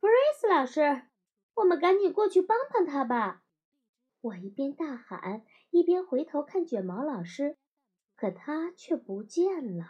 [0.00, 1.02] 弗瑞斯老师，
[1.54, 3.42] 我们赶紧过去帮帮他吧！
[4.20, 7.56] 我一边大喊，一边回头看卷毛老师，
[8.14, 9.86] 可他却不见了。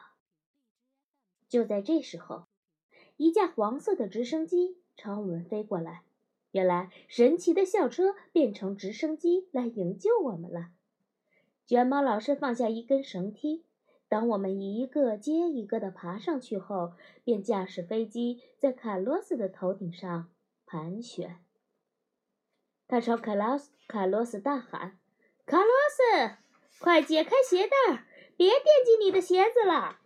[1.47, 2.47] 就在这时候，
[3.18, 6.05] 一架黄色的直升机朝我们飞过来。
[6.52, 10.70] 原来，神奇的校车变成直升机来营救我们了。
[11.66, 13.66] 卷毛老师放下一根绳梯，
[14.09, 16.93] 当我们一个接一个的爬上去后，
[17.25, 20.30] 便驾驶飞机在卡洛斯的头顶上
[20.64, 21.36] 盘旋。
[22.86, 24.99] 他朝卡拉斯卡洛斯大喊
[25.44, 26.36] ：“卡洛斯，
[26.80, 29.99] 快解开鞋带，别惦记你的鞋子了！”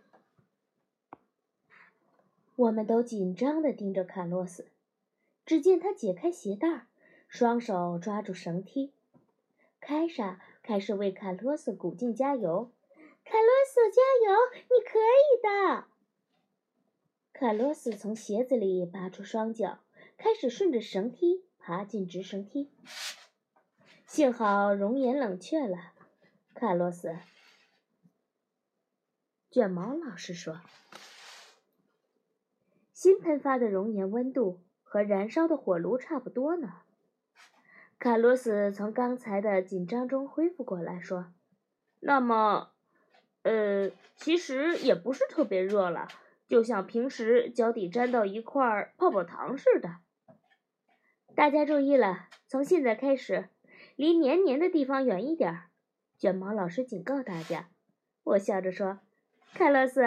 [2.57, 4.67] 我们都紧张地盯着卡洛斯。
[5.45, 6.87] 只见他解开鞋带，
[7.27, 8.91] 双手抓住绳梯。
[9.79, 12.71] 凯莎开始为卡洛斯鼓劲加油
[13.23, 14.35] ：“卡洛斯，加油！
[14.69, 15.87] 你可以的！”
[17.33, 19.79] 卡洛斯从鞋子里拔出双脚，
[20.17, 22.71] 开始顺着绳梯爬进直升梯。
[24.05, 25.93] 幸好熔岩冷却了，
[26.53, 27.17] 卡洛斯。
[29.49, 30.61] 卷毛老师说
[32.93, 34.61] ：“新喷发的熔岩温度。”
[34.93, 36.81] 和燃烧的火炉差不多呢。
[37.97, 41.33] 卡洛斯从刚才的紧张中恢复过来，说
[41.99, 42.72] ：“那么，
[43.43, 46.07] 呃，其实也不是特别热了，
[46.47, 49.97] 就像平时脚底沾到一块泡泡糖似的。”
[51.35, 53.49] 大家注意了，从现在开始，
[53.95, 55.63] 离黏黏的地方远一点。
[56.17, 57.69] 卷毛老师警告大家。
[58.23, 58.99] 我笑着说
[59.53, 60.01] ：“卡洛斯，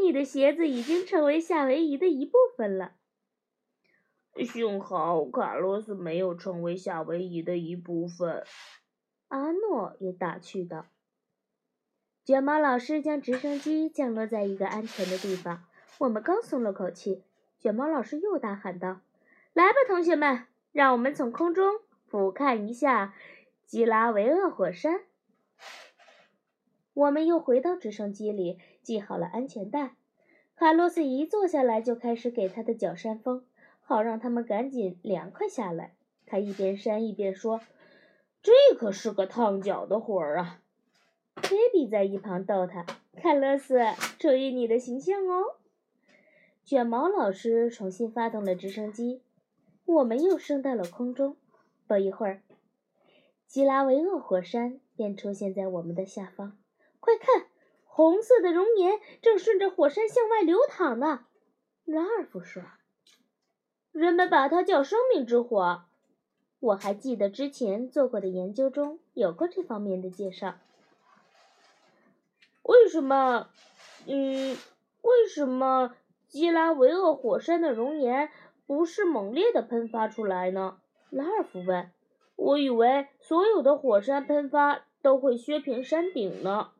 [0.00, 2.92] 你的鞋子已经成为夏威夷的一部分了。”
[4.42, 8.44] 幸好卡洛斯没有成为夏威夷的一部分，
[9.28, 10.86] 阿诺也打趣道。
[12.30, 15.64] 卷毛老师将直升机降落在一个安全的地方，
[15.98, 17.24] 我们刚松了口气，
[17.58, 19.00] 卷毛老师又大喊道
[19.52, 23.14] ：“来吧，同学们，让我们从空中俯瞰一下
[23.66, 25.00] 基拉维厄火山。”
[26.94, 29.96] 我们又回到直升机里，系好了安全带。
[30.54, 33.44] 卡洛斯一坐下来，就开始给他的脚扇风。
[33.80, 35.96] 好让他们赶紧凉快下来。
[36.26, 37.60] 他一边扇一边说
[38.40, 40.59] ：“这可是个烫脚的活儿啊！”
[41.36, 42.84] 菲比在一旁逗他
[43.20, 43.80] ：“卡勒斯，
[44.18, 45.56] 注意你的形象哦。”
[46.64, 49.22] 卷毛老师重新发动了直升机，
[49.84, 51.36] 我们又升到了空中。
[51.86, 52.42] 不一会儿，
[53.46, 56.56] 基拉维厄火山便出现在我们的下方。
[57.00, 57.46] 快看，
[57.84, 61.26] 红色的熔岩正顺着火山向外流淌呢！
[61.84, 62.62] 拉尔夫说。
[63.90, 65.84] 人们把它叫“生命之火”。
[66.60, 70.58] 我还记得之前做过的研究中有过这方面的介绍。
[72.70, 73.48] 为什么？
[74.06, 74.56] 嗯，
[75.02, 75.96] 为什么
[76.28, 78.30] 基拉维厄火山的熔岩
[78.64, 80.78] 不是猛烈的喷发出来呢？
[81.10, 81.90] 拉尔夫问。
[82.36, 86.70] 我以为所有的火山喷发都会削平山顶呢。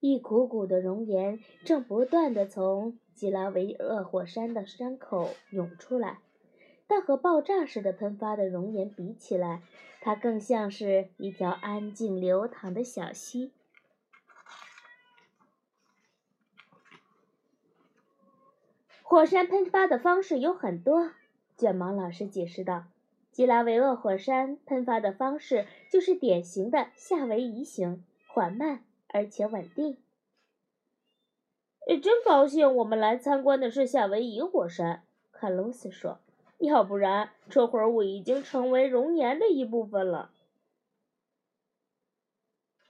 [0.00, 2.98] 一股股的熔岩正不断地从。
[3.14, 6.18] 基拉维厄火山的山口涌出来，
[6.88, 9.62] 但和爆炸似的喷发的熔岩比起来，
[10.00, 13.52] 它更像是一条安静流淌的小溪。
[19.14, 21.12] 火山喷发的方式有很多，
[21.56, 22.86] 卷毛老师解释道
[23.30, 29.98] ：“基拉维厄火山喷发的方式就是典型的夏威夷型，缓慢而且稳定。”
[32.02, 35.04] 真高兴，我们来参观的是夏威夷火山。
[35.30, 36.18] 卡洛斯说
[36.58, 40.32] ：“要不然，这会儿我已经成为熔岩的一部分了。”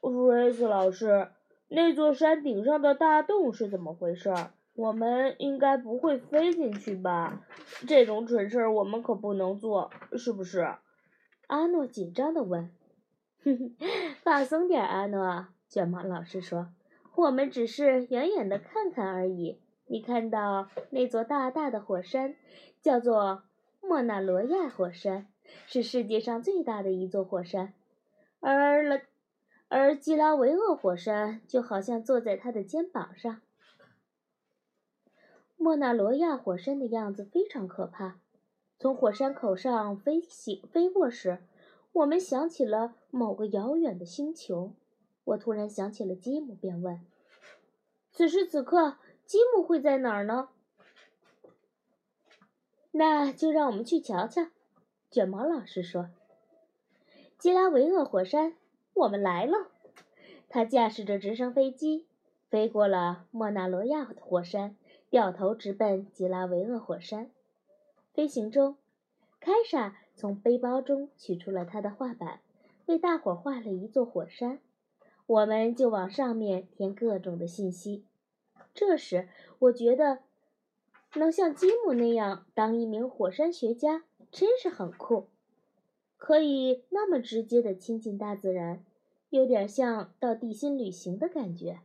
[0.00, 1.28] 弗瑞斯老师，
[1.68, 4.32] 那座山顶上的大洞是怎么回事？
[4.74, 7.44] 我们应该不会飞进去吧？
[7.86, 10.74] 这种蠢事儿我们可不能做，是不是？
[11.46, 12.70] 阿诺紧张的问。
[13.44, 13.76] “哼哼，
[14.22, 16.68] 放松点，阿诺。”卷毛老师说。
[17.16, 19.60] 我们只是远远的看看而已。
[19.86, 22.34] 你看到那座大大的火山，
[22.82, 23.44] 叫做
[23.80, 25.28] 莫纳罗亚火山，
[25.68, 27.72] 是世界上最大的一座火山。
[28.40, 29.00] 而了，
[29.68, 33.42] 而基拉维厄火山就好像坐在它的肩膀上。
[35.56, 38.18] 莫纳罗亚火山的样子非常可怕。
[38.78, 41.38] 从火山口上飞行飞过时，
[41.92, 44.72] 我们想起了某个遥远的星球。
[45.24, 47.00] 我突然想起了吉姆，便问
[48.12, 50.50] ：“此时此刻，吉姆会在哪儿呢？”
[52.92, 54.48] 那就让我们去瞧瞧。”
[55.10, 56.10] 卷毛老师说。
[57.38, 58.54] “基拉维厄火山，
[58.92, 59.68] 我们来了。”
[60.50, 62.06] 他驾驶着直升飞机
[62.50, 64.76] 飞过了莫纳罗亚的火山，
[65.14, 67.30] 掉头直奔吉拉维厄火山。
[68.12, 68.76] 飞行中，
[69.38, 72.40] 凯莎从背包中取出了他的画板，
[72.86, 74.58] 为大伙画了一座火山。
[75.24, 78.04] 我们就往上面填各种的信息。
[78.74, 79.28] 这时，
[79.60, 80.18] 我觉得
[81.14, 84.02] 能像吉姆那样当一名火山学家
[84.32, 85.28] 真是很酷，
[86.16, 88.84] 可以那么直接的亲近大自然，
[89.30, 91.78] 有点像到地心旅行的感觉。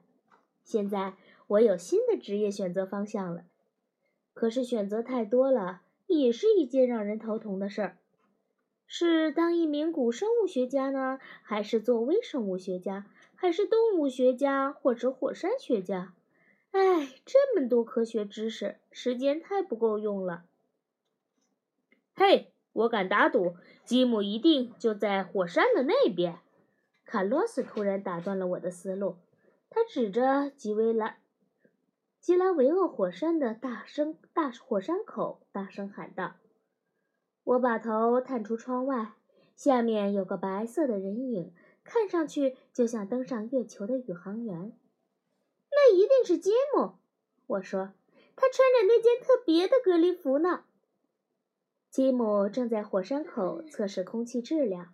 [0.63, 1.13] 现在
[1.49, 3.43] 我有新的职业选择方向了，
[4.35, 7.97] 可是选择太多了，也是一件让人头疼的事儿。
[8.85, 13.07] 是当一名古生物学家呢，还是做微生物学家？
[13.35, 16.13] 还是动物学家或者火山学家，
[16.71, 20.43] 哎，这么多科学知识，时间太不够用了。
[22.15, 23.55] 嘿，我敢打赌，
[23.85, 26.39] 吉姆一定就在火山的那边。
[27.05, 29.15] 卡洛斯突然打断了我的思路，
[29.69, 31.17] 他指着吉维拉
[32.29, 36.35] 吉拉维厄火山的大声大火山口，大声喊道
[37.43, 39.13] ：“我把头探出窗外，
[39.55, 41.51] 下面有个白色的人影。”
[41.83, 44.77] 看上去就像登上月球的宇航员，
[45.71, 46.91] 那一定是吉姆。
[47.47, 47.93] 我说，
[48.35, 50.65] 他穿着那件特别的隔离服呢。
[51.89, 54.93] 吉姆正在火山口测试空气质量。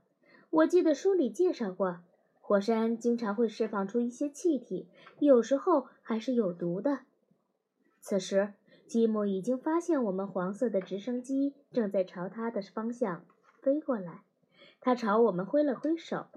[0.50, 2.00] 我记得书里介绍过，
[2.40, 4.88] 火山经常会释放出一些气体，
[5.20, 7.02] 有时候还是有毒的。
[8.08, 8.54] 此时，
[8.86, 13.26] 吉姆已经发现我们黄色的直升机正在朝他的方向
[13.64, 14.24] 飞过来，
[14.80, 16.18] 他朝我们挥了挥手。
[16.18, 16.30] 哇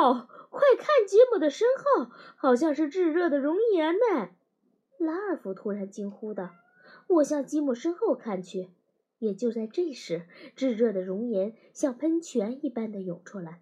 [0.00, 4.30] 哦，快看吉姆的身后，好像是炙热的熔岩呢！
[4.96, 6.52] 拉尔夫突然惊呼道。
[7.08, 8.70] 我向吉姆身后看去，
[9.18, 13.60] 也就在这时，炙热的熔岩像喷泉一般的涌出来。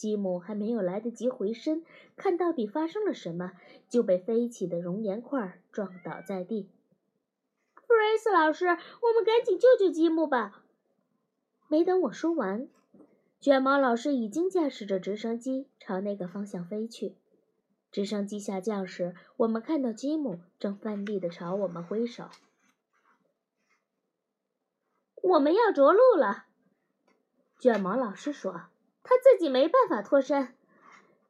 [0.00, 1.84] 吉姆还没有来得及回身
[2.16, 3.52] 看到底发生了什么，
[3.86, 6.70] 就被飞起的熔岩块撞倒在地。
[7.74, 10.64] 弗瑞斯老师，我们赶紧救救吉姆吧！
[11.68, 12.66] 没等我说完。
[13.40, 17.14] 卷毛老师已经驾驶着直升机朝那个方向飞去。
[17.92, 22.30] 直升机下降时，我们看到吉姆正奋力地朝我们挥手。
[25.22, 26.46] 我们要着陆了，
[27.58, 28.62] 卷毛老师说
[29.10, 30.54] ：“他自己没办法脱身。”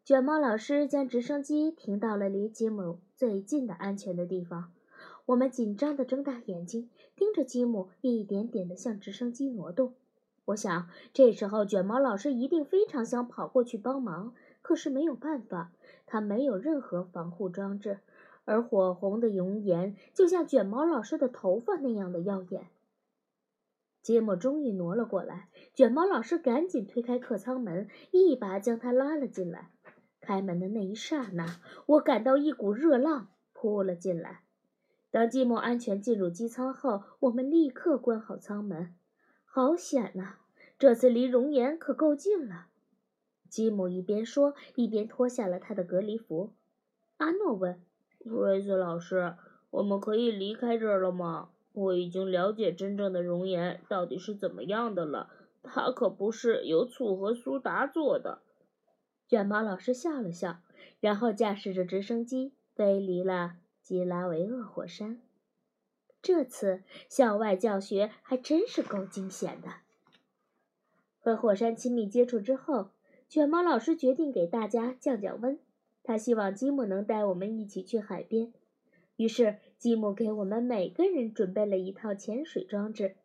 [0.04, 4.70] 卷毛老师将直升机停到了离吉姆最近的安全的地方。
[5.24, 9.94] 我们紧张地睁大眼睛，盯着吉姆一点点地向直升机挪动。
[10.46, 15.72] 我想，这时候卷毛老师一定非常想跑过去帮忙，可是没有办法，
[16.06, 18.00] 他没有任何防护装置，
[18.44, 22.66] 而火红的熔岩就像卷毛老师的头发那样的耀眼。
[24.02, 29.70] 吉姆终于挪了过来，卷毛老师赶紧推开客舱门，一把将他拉了进来。
[30.20, 34.42] 开门的那一刹那，我感到一股热浪扑了进来。
[35.10, 38.94] 当吉姆安全进入机舱后，我们立刻关好舱门。
[39.44, 40.36] 好险呐！
[40.78, 42.68] 这次离熔岩可够近了。
[43.48, 46.52] 吉姆一边说，一边脱下了他的隔离服。
[47.16, 47.82] 阿诺问
[48.24, 49.34] ：“瑞斯老师，
[49.70, 51.50] 我们可以离开这儿了吗？
[51.72, 55.30] 我已经了解真正的熔岩到底是怎么样的了。
[55.62, 58.42] 它可不是由醋和苏打做的。”
[59.28, 60.60] 卷毛老师笑了笑，
[61.00, 65.20] 然后驾驶着直升机飞离了吉拉维厄火山。
[66.22, 69.68] 这次校外教学还真是够惊险的。
[71.18, 72.90] 和火山亲密接触之后，
[73.28, 75.58] 卷毛老师决定给大家降降温。
[76.02, 78.52] 他希望吉姆能带我们一起去海边。
[79.16, 83.16] 于是，吉姆给我们每个人准备了一套潜水装置。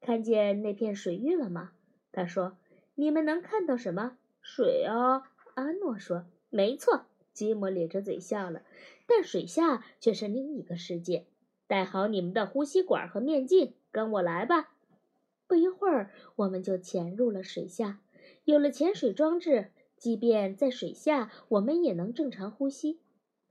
[0.00, 1.72] 看见那片水域了吗？
[2.12, 2.56] 他说
[2.94, 4.16] ：“你们能看到什么？
[4.40, 8.62] 水啊。”阿诺说：“没错。”吉姆咧着嘴笑了。
[9.08, 11.26] 但水下却是另一个世界。
[11.66, 14.72] 带好你们的呼吸管和面镜，跟我来吧。
[15.48, 18.00] 不一会儿，我们就潜入了水下。
[18.44, 23.00] 有了潜水装置，即便在水下，我们也能正常呼吸。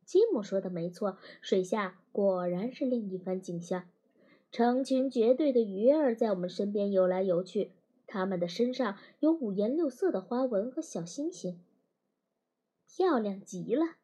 [0.09, 3.83] 吉姆说的没错，水下果然是另一番景象。
[4.51, 7.73] 成群结队的鱼儿在我们身边游来游去，
[8.07, 11.61] 它们的身上有五颜六色的花纹和小星星，
[12.87, 13.97] 漂亮极了。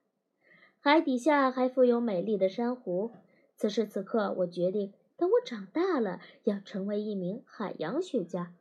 [0.79, 3.09] 海底下还附有美丽的珊瑚。
[3.55, 8.53] 此时此刻，我决定，等我长大了，要成为一名海洋学家，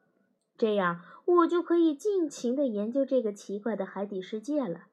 [0.57, 4.87] 这样我就可以尽情地研究这个奇怪的海底世界了。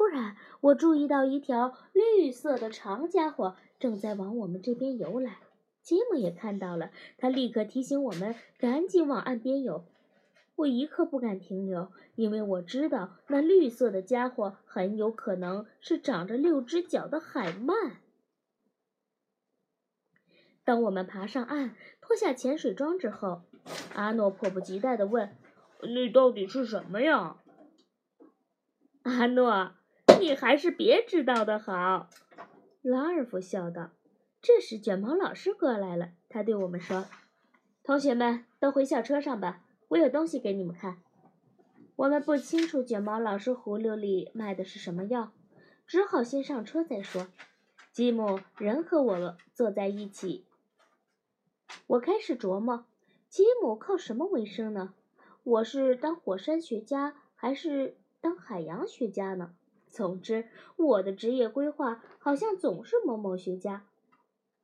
[0.00, 5.36] 突然，我注意到一条绿色的长家伙正在往我们这边游来。
[5.82, 9.84] 吉姆也看到了，他立刻提醒我们赶紧往岸边游。
[10.56, 17.96] 我一刻不敢停留，因为我知道那绿色的家伙很有可能是长着六只脚的海鳗。
[20.64, 23.42] 当我们爬上岸，脱下潜水装之后，
[23.92, 25.36] 阿诺迫不及待地问
[25.84, 27.36] ：“那到底是什么呀？”
[29.04, 29.72] 阿诺，
[30.20, 32.08] 你还是别知道的好。”
[32.82, 33.90] 拉尔夫笑道。
[34.42, 37.06] 这时，卷毛老师过来了，他对我们说
[37.84, 40.98] ：“同学们都回校车上吧，我有东西给你们看。”
[41.96, 45.32] 我们不清楚卷毛老师葫芦里卖的是什么药，
[45.86, 47.28] 只好先上车再说。
[47.92, 50.46] 吉姆仍和我坐在一起。
[51.86, 52.86] 我开始琢磨，
[53.28, 54.94] 吉姆靠什么为生呢？
[55.42, 59.54] 我是当火山学家，还是当海洋学家呢？
[59.90, 63.86] 总之，我的职业规划好像总是某某学家。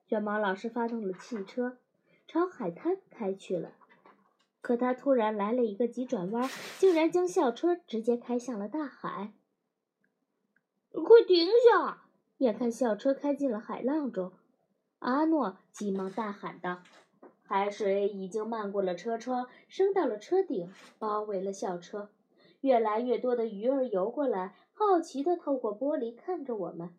[0.06, 1.78] 卷毛老师发动了汽车，
[2.26, 3.72] 朝海滩开去了。
[4.60, 9.32] 可他突然来了一个急转弯，竟然将校车直接开向了大海。
[10.92, 12.02] 快停下！
[12.38, 14.32] 眼看校车开进了海浪中，
[14.98, 16.82] 阿诺急忙大喊道
[17.46, 22.10] ：“海水已经漫过了车窗，升到了车顶，包围了校车。
[22.60, 26.90] 越来越多的鱼儿游过来，好奇的透过玻璃看着我们。”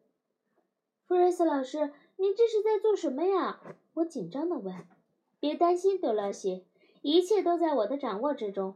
[1.07, 3.61] 弗瑞斯老师，您这是在做什么呀？
[3.93, 4.75] 我紧张的问。
[5.39, 6.65] “别担心，德洛西，
[7.03, 8.75] 一切都在我的掌握之中。”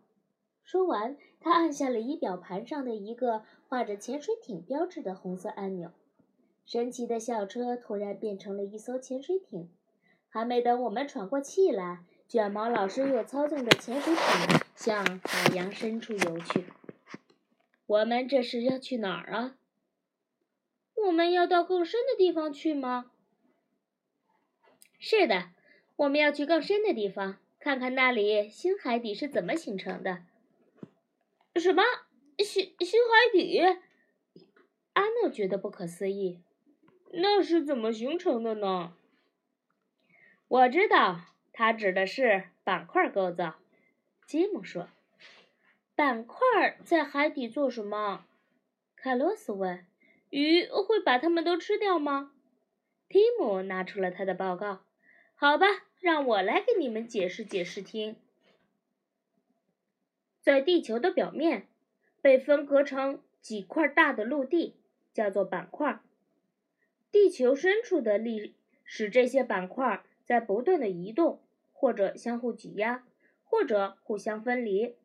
[0.64, 5.90] 说完，他按下了仪表盘上的一个画着潜水艇标志的红色按钮。
[6.64, 9.70] 神奇的校车突然变成了一艘潜水艇，
[10.30, 16.64] 还没等我们喘过气来，卷毛老师又操纵着潜水艇向海洋深处游去。
[17.92, 19.58] 我们这是要去哪儿啊？
[20.96, 23.12] 我们要到更深的地方去吗？
[24.98, 25.50] 是的，
[25.98, 30.24] 我们要去更深的地方，看看那里新海底是怎么形成的。
[31.58, 31.84] 什么
[32.38, 33.60] 新新海底？
[34.94, 36.40] 阿诺觉得不可思议。
[37.12, 38.96] 那是怎么形成的呢？
[40.48, 43.56] 我知道，它指的是板块构造。
[44.26, 44.88] 吉姆说
[46.02, 48.26] ：“板块在海底做什么？”
[48.98, 49.86] 卡洛斯问
[50.32, 52.32] ：“鱼会把它们都吃掉吗？”
[53.08, 54.82] 提姆拿出了他的报告。
[55.38, 55.68] “好吧，
[56.00, 58.16] 让我来给你们解释解释听。
[60.42, 61.68] 在地球的表面，
[62.20, 64.78] 被分割成几块大的陆地，
[65.14, 66.02] 叫做板块。”
[67.14, 73.06] 地球深处的力使这些板块在不断的移动，或者相互挤压，
[73.44, 74.96] 或者互相分离。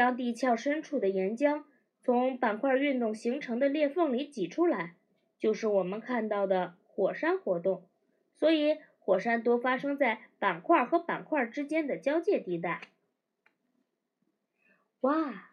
[0.00, 1.64] 当地壳深处的岩浆
[2.00, 4.94] 从板块运动形成的裂缝里挤出来，
[5.38, 7.84] 就是我们看到的火山活动。
[8.34, 12.80] 所以，火山多发生在板块和板块之间的交界地带。
[15.02, 15.50] 哇！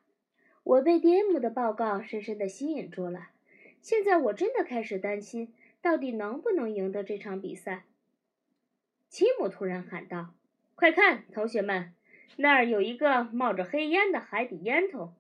[0.64, 3.32] 我被蒂姆的报告深深的吸引住了。
[3.82, 5.54] 现在我真的开始担心。
[5.82, 7.84] 到底能不能赢得这场比赛？
[9.10, 10.34] 吉姆突然喊道
[10.74, 11.94] ：“快看，同学们，
[12.36, 15.12] 那儿有一个冒着黑烟的海底烟囱，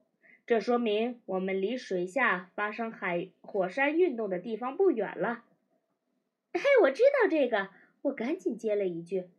[0.45, 5.43] 这说明我们离水下发生海火山运动的地方不远了。”
[6.53, 7.69] 嘿，我知道这个，
[8.03, 9.29] 我赶紧接了一句。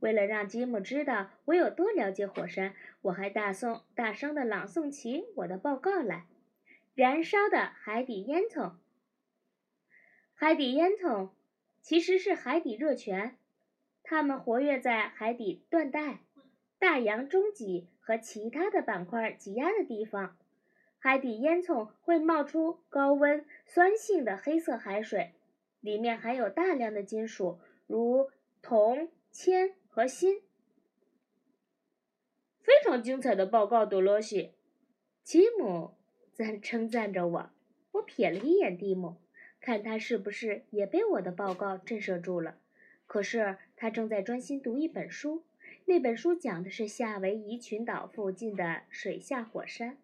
[0.00, 6.26] 为了让吉姆知道我有多了解火山，我还大诵大声地朗诵起我的报告来
[6.94, 8.74] ：“燃烧的海底烟囱。”
[10.34, 11.30] 海底烟囱
[11.80, 13.36] 其实是海底热泉，
[14.04, 16.20] 它们活跃在海底断带、
[16.78, 20.36] 大洋中脊和其他的板块挤压的地方。
[20.98, 25.32] 海底烟囱会冒出高温、酸性的黑色海水，
[25.80, 28.30] 里面含有大量的金属，如
[28.62, 30.42] 铜、铅和锌。
[32.60, 34.52] 非常精彩的报告，德罗西。
[35.22, 35.94] 吉姆
[36.32, 37.50] 赞称赞着我。
[37.92, 39.16] 我瞥了一眼蒂姆。
[39.60, 42.58] 看他是不是也被我的报告震慑住了？
[43.06, 45.42] 可是他正在专心读一本书，
[45.88, 49.96] 那本书讲的是夏威夷群岛附近的水下火山。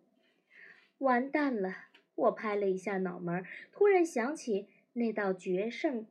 [0.97, 1.75] 完蛋了！
[2.15, 6.07] 我拍了一下脑门，突然想起那道决胜，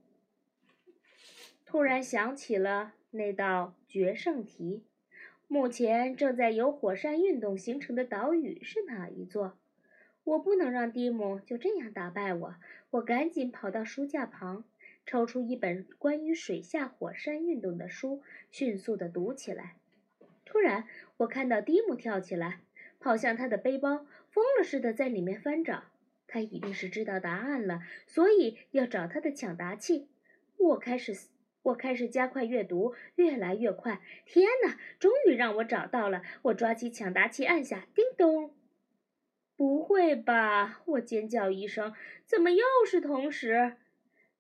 [1.66, 4.84] 突然想起了那道决胜题：
[5.48, 9.58] 目前正在由火山运动形成的岛屿是哪一座？
[10.24, 12.56] 我不能让蒂姆就这样打败我。
[12.92, 14.66] 我赶紧跑到书架旁，
[15.06, 19.76] 抽出一本关于水下火山运动的书，迅速地读起来。
[20.46, 20.86] 突然，
[21.18, 22.62] 我看到蒂姆跳起来，
[23.00, 25.84] 跑向他的背包，疯了似的在里面翻找。
[26.26, 30.10] 他一定是知道答案了，所以要找他的抢答器。
[30.58, 31.28] 我开始，
[31.62, 34.02] 我开始加快阅读，越来越快。
[34.26, 34.80] 天哪！
[35.00, 36.24] 终于让我找到了！
[36.44, 38.56] 我抓起抢答器，按下，叮咚。
[39.56, 40.82] 不会吧！
[40.86, 41.94] 我尖叫一声，
[42.26, 43.76] 怎么又是同时？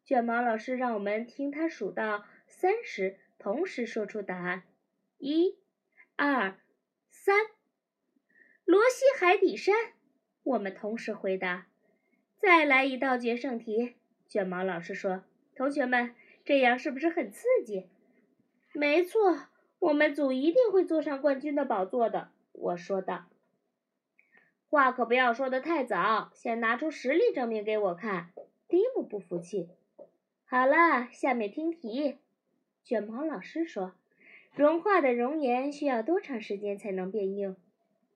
[0.05, 4.63] 卷毛老师让我们听他数到三十，同时说出答案。
[5.17, 5.57] 一、
[6.15, 6.60] 二、
[7.10, 7.38] 三。
[8.65, 9.75] 罗西海底山，
[10.43, 11.67] 我们同时回答。
[12.38, 13.95] 再来一道决胜题，
[14.27, 15.24] 卷毛老师说
[15.55, 17.88] ：“同学们，这样是不是很刺激？”
[18.74, 19.48] 没错，
[19.79, 22.31] 我们组一定会坐上冠军的宝座的。
[22.51, 23.25] 我说道。
[24.67, 28.31] 话可不要说的太早，先拿出实力证明给我看。
[28.67, 29.69] 蒂姆不服气。
[30.53, 32.19] 好了，下面听题。
[32.83, 33.95] 卷毛老师说
[34.53, 37.57] ：“融化的熔岩需要多长时间才能变硬？”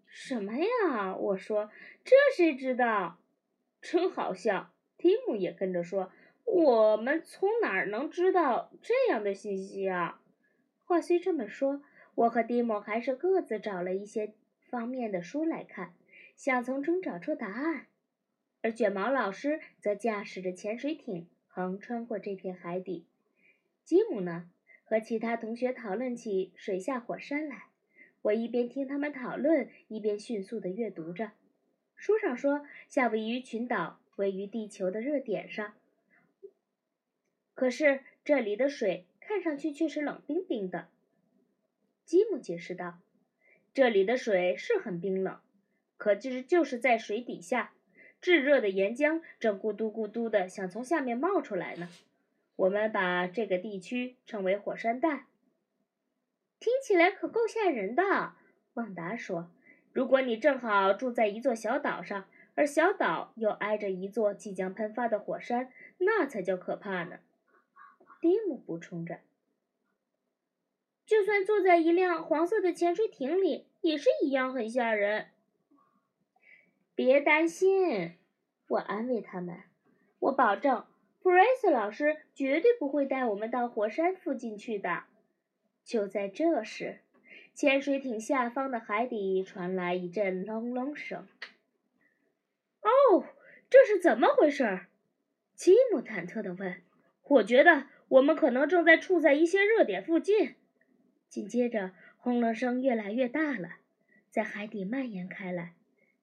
[0.06, 1.16] 什么呀？
[1.16, 1.72] 我说，
[2.04, 3.18] 这谁知道？
[3.82, 4.72] 真好笑。
[5.00, 6.12] 蒂姆也跟着说
[6.46, 10.22] ：“我们从哪儿能知道这样的信息啊？”
[10.86, 11.82] 话虽这么说，
[12.14, 14.36] 我和蒂姆还是各自找了一些
[14.70, 15.96] 方面的书来看，
[16.36, 17.88] 想从中找出答案。
[18.62, 21.28] 而卷毛老师则驾驶着潜水艇
[21.58, 23.04] 横穿过这片海底。
[23.84, 24.48] 吉姆呢，
[24.84, 27.64] 和其他同学讨论起水下火山来。
[28.22, 31.32] 我一边听他们讨论，一边迅速地阅读着。
[31.96, 35.74] 书上说，夏威夷群岛位于地球的热点上，
[37.56, 40.90] 可是这里的水看上去却是冷冰冰的。
[42.06, 43.00] 吉姆解释道
[43.74, 45.40] ：“这里的水是很冰冷，
[45.98, 47.74] 可就是就是在水底下，
[48.28, 51.88] 炙热的岩浆正咕嘟咕嘟的想从下面冒出来呢。
[52.58, 55.28] 我们把这个地区称为火山带。”
[56.60, 58.34] 听起来可够吓人的，
[58.74, 59.50] 旺达说
[59.94, 67.20] ：“如果你正好住在一座小岛上，而小岛又挨着一座即将喷发的火山，那才叫可怕呢。”
[68.20, 69.22] 蒂姆补充着
[71.08, 75.28] ：“就算坐在一辆黄色的潜水艇里，也是一样很吓人。”
[76.98, 78.16] 别担心，
[78.70, 79.62] 我安慰他们
[80.18, 80.84] ：“我保证，
[81.22, 85.04] 弗瑞斯老师绝对不会带我们到火山附近去的。”
[85.86, 87.02] 就在这时，
[87.54, 91.28] 潜水艇下方的海底传来一阵隆隆声。
[92.82, 93.26] “哦，
[93.70, 94.88] 这是怎么回事？”
[95.54, 96.82] 吉姆忐忑地问。
[97.30, 100.56] “我觉得我们可能正在处在一些热点附近。”
[101.30, 103.76] 紧接着，轰隆声越来越大了，
[104.32, 105.74] 在海底蔓延开来，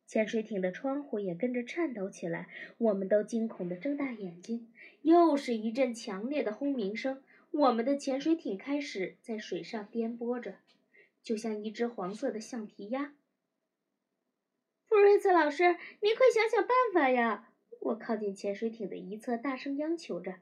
[0.07, 2.49] 潜水艇的窗户也跟着颤抖起来。
[2.79, 4.71] 我们都惊恐地睁大眼睛。
[5.03, 7.23] 又是一阵强烈的轰鸣声。
[7.51, 10.57] 我们的潜水艇开始在水上颠簸着，
[11.23, 13.15] 就像一只黄色的橡皮鸭。
[14.89, 17.53] 弗瑞茨老师，您快想想办法呀！
[17.81, 20.37] 我靠近潜水艇的一侧，大声央求着。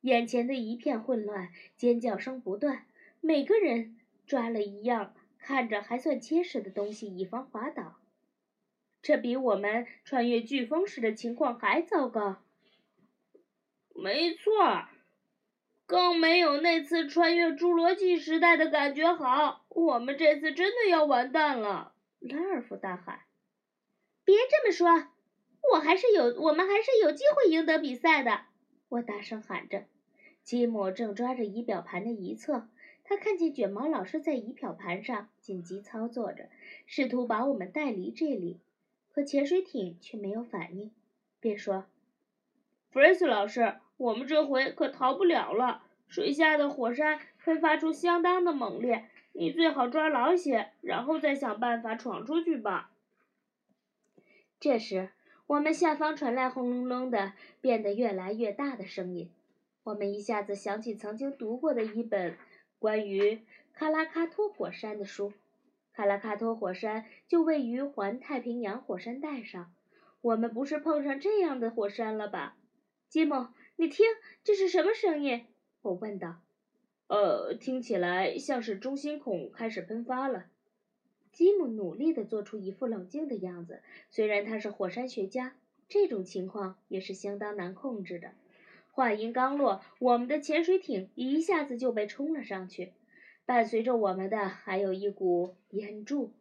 [0.00, 2.86] 眼前的一片混乱，尖叫声不断，
[3.20, 7.99] 每个人抓了一样看着还算结实的东西，以防滑倒。
[9.02, 12.42] 这比我们穿越飓风时的情况还糟糕。
[13.94, 14.86] 没错。
[15.86, 19.64] 更没有那次穿越侏罗纪时代的感觉好。
[19.70, 21.92] 我们这次真的要完蛋了！
[22.20, 23.22] 拉尔夫大喊
[24.24, 25.08] ：“别这么说，
[25.72, 28.42] 我还是有，我们还是有机会赢得比赛的！”
[28.88, 29.84] 我大声喊着。
[30.44, 32.68] 吉姆正抓着仪表盘的一侧，
[33.02, 36.48] 他看见卷毛老师在仪表盘上紧急操作着，
[36.86, 38.60] 试图把我们带离这里，
[39.12, 40.90] 可潜水艇却没有反应，
[41.40, 41.86] 便说
[42.90, 45.82] ：“弗瑞斯老师。”我们这回可逃不了了！
[46.08, 52.90] 水下的火山喷发出相当的猛烈，你最好抓牢些，然后再想办法闯出去吧。
[54.58, 55.10] 这时，
[55.46, 59.30] 我们下方传来轰隆隆的、变得越来越大的声音。
[59.82, 62.38] 我们一下子想起曾经读过的一本
[62.78, 63.42] 关于
[63.76, 65.34] 喀拉喀托火山的书。
[65.92, 69.72] 卡拉卡托火山就位于环太平洋火山带上。
[70.20, 72.56] 我们不是碰上这样的火山了吧，
[73.08, 73.48] 吉姆？
[73.76, 74.06] 你听，
[74.44, 75.46] 这是什么声音？
[75.82, 76.36] 我问道。
[77.06, 80.46] 呃，听起来像是中心孔开始喷发了。
[81.32, 83.82] 吉姆努力地做出一副冷静的样子。
[84.10, 85.56] 虽然他是火山学家，
[85.88, 88.32] 这种情况也是相当难控制的。
[88.92, 92.92] 话音刚落，我们的潜水艇一下子就被冲了上去，
[93.50, 96.32] 伴随着我们的还有一股烟柱。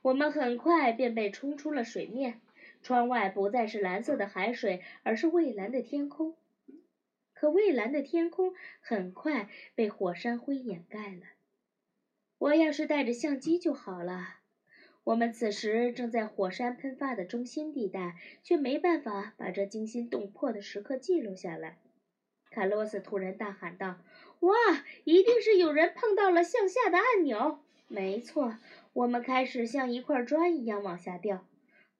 [0.00, 2.40] 我们很快便被冲出了水面。
[2.82, 6.34] 窗外不再是蓝色的海水，而是蔚蓝的天空。
[7.34, 11.20] 可蔚蓝的天空很快被火山灰掩盖了。
[12.38, 14.36] 我要是带着相机就好了。
[15.04, 21.76] 我们此时正在火山喷发的中心地带，却没办法把这惊心动魄的时刻记录下来。
[22.50, 23.98] 卡洛斯突然大喊道
[24.44, 24.54] ：“哇！
[25.04, 28.56] 一定是有人碰到了向下的按钮。”没错，
[28.92, 31.46] 我们开始像一块砖一样往下掉。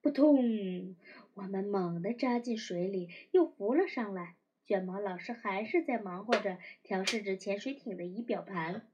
[0.00, 0.96] 扑通！
[1.34, 4.36] 我们猛地扎进水里，又浮了上来。
[4.66, 8.86] 卷毛老师还是在忙活着，调试着潜水艇的仪表盘。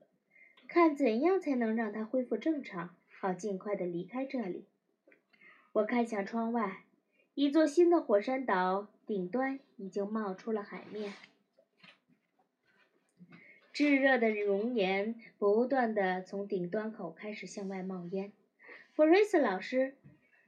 [0.67, 4.65] 看怎样才能让它恢复正常，好尽快的离开这里。
[5.73, 6.85] 我看向窗外，
[7.35, 11.13] 一座新的火山岛顶端已经冒出了海面，
[13.73, 18.33] 炙热的熔岩不断的从顶端口开始向外冒烟。
[18.93, 19.95] 弗瑞斯老师，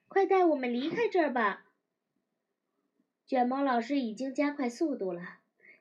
[0.09, 1.65] 快带我们离开这儿吧！
[3.27, 5.39] 卷毛老师已经加快速度了，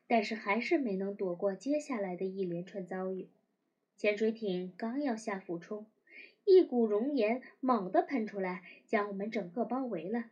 [0.08, 3.28] 但是还是没能躲过接下来的一连串遭遇。
[3.98, 5.86] 潜水艇刚要下俯冲，
[6.46, 10.26] 一股熔岩猛地喷出来，将我们整个包围了，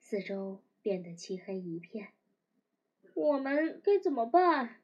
[0.00, 2.08] 四周变得漆黑一片。
[3.14, 4.76] 我们该怎么办？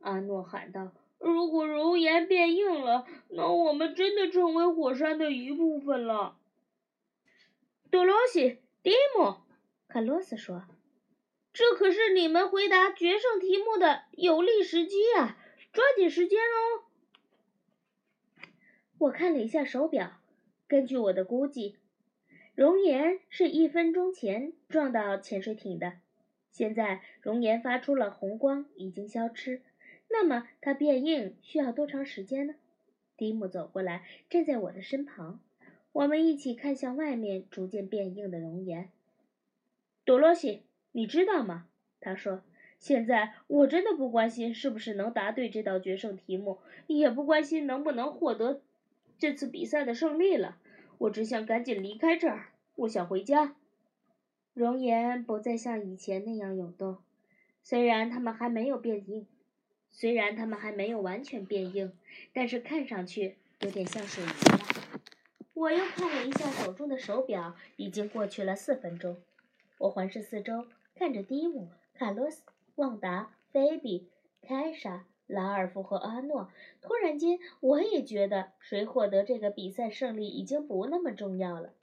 [0.00, 6.36] 阿诺喊道：“如果熔岩变硬了，那我们真的成为火山的一部分了。”
[7.90, 9.36] 多罗西，蒂姆，
[9.86, 10.64] 卡洛斯说。
[11.52, 15.36] 这可是你们回答决胜题目的有利时机啊！
[15.72, 16.86] 抓紧时间哦！
[18.98, 20.20] 我看了一下手表，
[20.68, 21.76] 根据我的估计，
[22.54, 25.94] 熔岩是一分钟前撞到潜水艇的。
[26.52, 29.62] 现在熔岩发出了红光，已经消失。
[30.10, 32.54] 那么它变硬需要多长时间呢？
[33.16, 35.40] 蒂姆走过来，站在我的身旁，
[35.92, 38.90] 我们一起看向外面逐渐变硬的熔岩。
[40.04, 40.62] 多罗西。
[40.92, 41.68] 你知道吗？
[42.00, 42.42] 他说
[42.80, 48.60] ：“现在我真的不关心是不是能答对这道决胜题目，也不关心能不能获得
[49.18, 50.58] 这次比赛的胜利了。
[50.98, 53.54] 我只想赶紧离开这儿，我想回家。”
[54.52, 56.98] 熔岩不再像以前那样涌动，
[57.62, 59.28] 虽然它们还没有变硬，
[60.00, 61.92] 虽然它们还没有完全变硬，
[62.32, 64.60] 但是看上去有点像水泥了。
[65.52, 69.18] 我又看了一下手中的手表，已经过去了四分钟。
[69.76, 70.64] 我环视四周。
[70.94, 72.42] 看着蒂姆、卡洛斯、
[72.76, 74.08] 旺达、菲比、
[74.40, 81.74] 凯莎、拉尔夫和阿诺，突然间，我也觉得谁获得这个比赛胜利已经不那么重要了。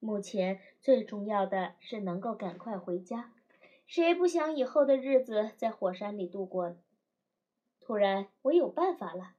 [0.00, 3.34] 目前最重要的是能够赶快回家。
[3.86, 6.76] 谁不想以后的日子在火山里度过呢？
[7.86, 9.34] 突然，我有办法了，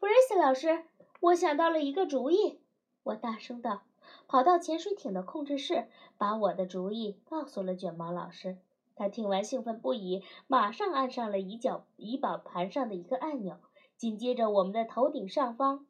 [0.00, 0.86] 弗瑞斯老师，
[1.20, 2.58] 我想到了一个主意！
[3.04, 3.84] 我大声道，
[4.26, 5.86] 跑到潜水艇的控制室，
[6.18, 8.58] 把我的主意告诉了卷毛老师。
[8.96, 13.60] 他听完兴奋不已，马上按上了仪表仪表盘上的一个按钮。
[13.96, 15.86] 紧接着，我们的头顶上方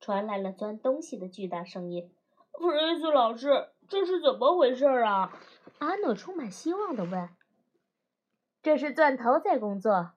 [0.00, 2.12] 传来了钻东西的巨大声音。
[2.54, 5.38] 弗瑞斯老师，这是怎么回事啊？
[5.78, 7.28] 阿诺充满希望地问。
[8.64, 10.10] 这是钻头在工作。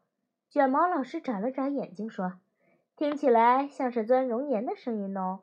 [0.54, 2.34] 卷毛老师眨了眨眼睛说
[2.96, 5.40] ：“听起来像是钻熔岩的声音哦。”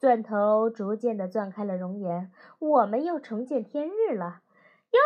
[0.00, 4.40] 钻头逐渐地钻开了熔岩，我们又重见天日了。
[4.92, 4.98] 哟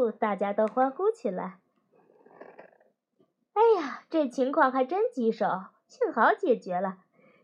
[0.00, 0.10] 吼！
[0.10, 1.58] 大家都欢呼起来。
[3.52, 5.46] 哎呀，这情况还真棘手，
[5.86, 6.96] 幸好解决了。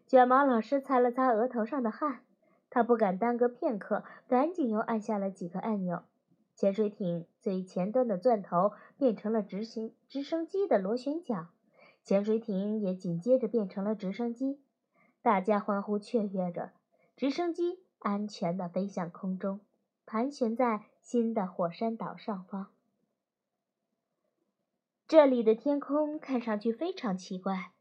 [0.06, 2.20] 卷毛老师擦了擦额头上的汗，
[2.70, 6.04] 他不敢耽搁片刻，赶紧又按下了几个按钮。
[6.58, 11.50] 潜水艇最前端的钻头变成了直行直升机的螺旋桨，
[12.02, 14.60] 潜水艇也紧接着变成了直升机。
[15.22, 16.72] 大家欢呼雀跃着，
[17.16, 19.60] 直升机安全地飞向空中，
[20.04, 20.86] 盘旋在。
[21.00, 22.66] 新的火山岛上方，
[25.06, 27.72] 这里的天空看上去非常奇怪。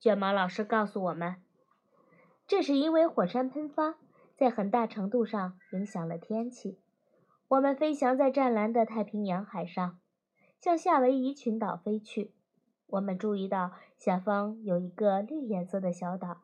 [0.00, 1.36] 卷毛老师告诉我们，
[2.48, 3.98] 这是因为火山喷发
[4.36, 6.80] 在很大程度上影响了天气。
[7.48, 10.00] 我们飞翔在湛蓝的太平洋海上，
[10.60, 12.34] 向夏威夷群岛飞去。
[12.88, 16.42] 我们注意到下方有一个绿颜色的小岛。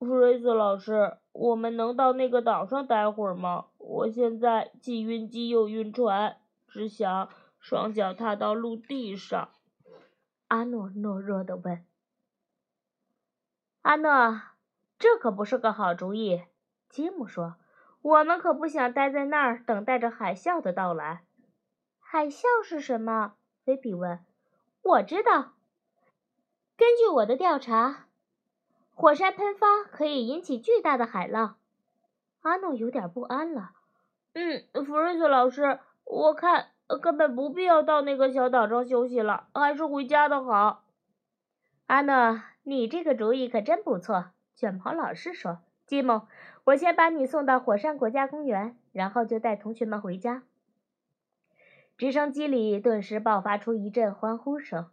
[0.00, 3.66] 弗瑞斯老师，我们能到那个岛上待会儿吗？
[3.78, 7.28] 我现在既晕机又晕船，只想
[7.60, 9.50] 双脚踏到陆地上。
[10.48, 11.86] 阿诺懦弱地问。
[13.82, 14.40] 阿诺，
[14.98, 16.42] 这可不是个好主意。
[16.88, 17.54] 吉姆说
[18.02, 21.22] ：“我们可不想待在那儿等待着海啸的到来。”
[21.98, 23.34] 海啸是什么？
[23.64, 24.20] 菲比问。
[24.82, 25.52] 我知道，
[26.76, 28.06] 根据我的调查。
[28.94, 31.56] 火山喷发可以引起巨大的海浪，
[32.42, 33.70] 阿诺有点不安了。
[34.34, 36.68] 嗯，弗瑞斯老师，我看
[37.00, 40.84] 根本不必要到那个小岛上休息了，还是回家的好。
[41.86, 44.26] 阿诺，你这个主意可真不错。
[44.54, 46.22] 卷毛老师说：“吉姆，
[46.64, 50.44] 我先把你送到火山国家公园，然后就带同学们回家。”
[51.98, 54.90] 直升机里顿时爆发出一阵欢呼声，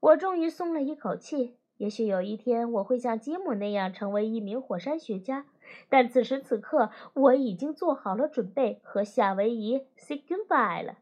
[0.00, 1.56] 我终于松了一口气。
[1.76, 5.46] 也许有一天我会像吉姆那样成为一名火山学家，
[5.88, 10.98] 但此时此刻我已经做好了准备和夏威夷 say goodbye 了，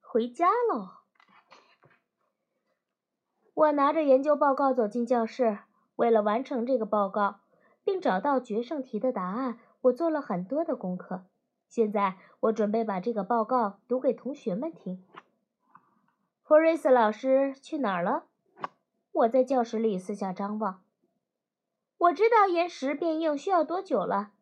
[0.00, 0.88] 回家喽。
[3.54, 5.58] 我拿着研究报告走进教室。
[5.96, 7.40] 为了完成这个报告，
[7.84, 11.24] 并找到决胜题的答案，我做了很多的功课。
[11.68, 15.04] 现在，我准备把这个报告读给同学们听。
[16.42, 18.24] 弗瑞斯老师去哪儿了？
[19.12, 20.82] 我在教室里四下张望。
[21.98, 24.32] 我知道岩石变硬需要多久了。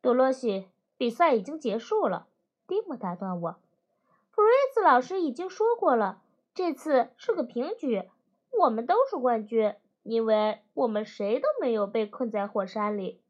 [0.00, 2.28] 多罗西，比赛已经结束了。
[2.66, 3.60] 蒂姆打断我。
[4.30, 6.22] 弗瑞斯老师已经说过了，
[6.54, 8.08] 这次是个平局，
[8.60, 9.74] 我们都是冠军。
[10.02, 13.20] 因为我们谁都没有被困在火山里，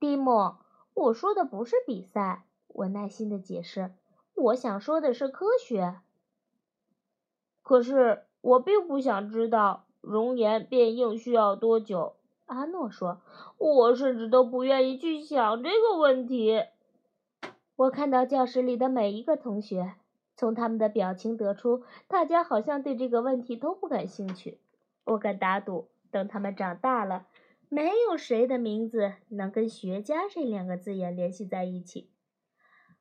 [0.00, 0.58] 蒂莫，
[0.94, 3.92] 我说的不是比赛，我耐心的解释，
[4.34, 6.00] 我想说的是科学。
[7.62, 13.22] 可是我并不想知道熔岩变硬需要多久，阿诺说，
[13.56, 16.64] 我甚至都不愿意去想这个问题。
[17.76, 19.94] 我看到教室里的每一个同学，
[20.36, 24.58] 从他们的表情得出，大家好像对这个问题都不感兴趣。
[25.04, 27.26] 我敢打赌，等他们长大了，
[27.68, 32.10] 没有谁的名字能跟“学家”这两个字眼联系在一起。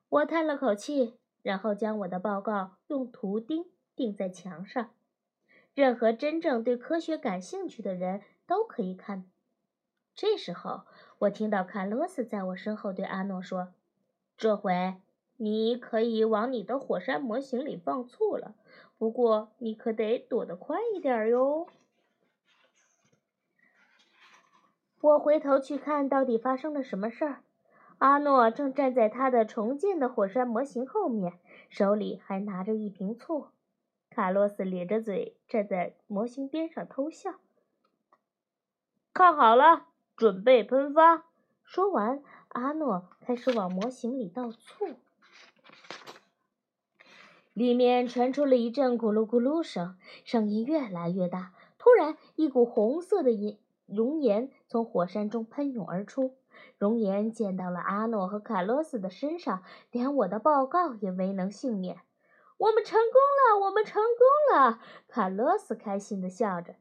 [0.09, 4.91] 我叹了口气，然后将我的报告用图钉钉在墙上，
[5.73, 9.25] 任何真正对科学感兴趣的人都可以看。
[10.13, 10.81] 这时候，
[11.19, 13.73] 我听到卡洛斯在我身后对阿诺说
[14.37, 14.95] ：“这回
[15.37, 18.55] 你可以往你的火山模型里放醋了，
[18.97, 21.67] 不过你可得躲得快一点哟。”
[25.03, 27.43] 我回头去看到底发生了什么事儿。
[27.97, 31.33] 阿诺正站在他的重建的火山模型后面，
[31.69, 33.47] 手里还拿着一瓶醋。
[34.09, 37.33] 卡洛斯咧着嘴站在模型边上偷笑。
[39.13, 41.25] 看好了，准备喷发！
[41.65, 44.87] 说完，阿诺开始往模型里倒醋。
[47.51, 51.51] 里面传出了一阵咕噜咕噜声，声音越来越大。
[51.77, 53.59] 突然，一股红色的银。
[53.85, 56.35] 熔岩从火山中喷涌而出，
[56.79, 61.99] 熔岩溅到了阿诺和卡洛斯的身上，连我的报告也未能幸免。
[62.57, 64.79] 我们成功了，我们成功了！
[65.07, 66.73] 卡洛斯开心地笑着。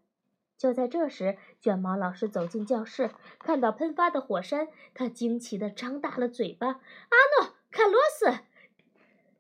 [0.57, 6.68] 就在这时，卷毛老师走进教室，看到喷发的火山，他惊奇地张大了嘴巴。
[6.68, 8.38] 阿诺，卡洛斯，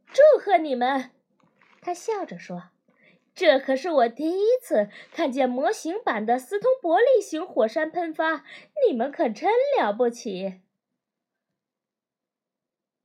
[0.08, 1.10] 祝贺你们！
[1.80, 2.64] 他笑着说。
[3.34, 8.44] 这可是我第一次看见模型版的斯通伯利型火山喷发，
[8.86, 10.60] 你们可真了不起！